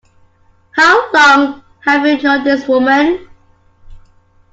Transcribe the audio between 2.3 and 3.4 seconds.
this woman?